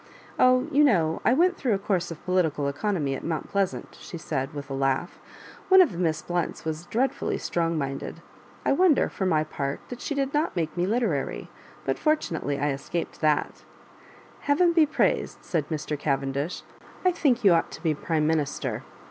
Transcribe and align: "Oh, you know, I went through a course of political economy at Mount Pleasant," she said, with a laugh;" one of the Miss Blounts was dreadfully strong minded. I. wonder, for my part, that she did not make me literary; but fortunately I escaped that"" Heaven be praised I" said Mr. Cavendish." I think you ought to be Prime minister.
"Oh, 0.39 0.67
you 0.71 0.83
know, 0.83 1.21
I 1.23 1.33
went 1.35 1.57
through 1.57 1.75
a 1.75 1.77
course 1.77 2.09
of 2.09 2.25
political 2.25 2.67
economy 2.67 3.13
at 3.13 3.23
Mount 3.23 3.51
Pleasant," 3.51 3.99
she 4.01 4.17
said, 4.17 4.51
with 4.55 4.67
a 4.71 4.73
laugh;" 4.73 5.19
one 5.69 5.79
of 5.79 5.91
the 5.91 5.99
Miss 5.99 6.23
Blounts 6.23 6.65
was 6.65 6.87
dreadfully 6.87 7.37
strong 7.37 7.77
minded. 7.77 8.19
I. 8.65 8.71
wonder, 8.71 9.09
for 9.09 9.27
my 9.27 9.43
part, 9.43 9.79
that 9.89 10.01
she 10.01 10.15
did 10.15 10.33
not 10.33 10.55
make 10.55 10.75
me 10.75 10.87
literary; 10.87 11.51
but 11.85 11.99
fortunately 11.99 12.57
I 12.57 12.71
escaped 12.71 13.21
that"" 13.21 13.63
Heaven 14.49 14.73
be 14.73 14.87
praised 14.87 15.37
I" 15.41 15.41
said 15.45 15.69
Mr. 15.69 15.99
Cavendish." 15.99 16.63
I 17.05 17.11
think 17.11 17.43
you 17.43 17.53
ought 17.53 17.69
to 17.69 17.83
be 17.83 17.93
Prime 17.93 18.25
minister. 18.25 18.81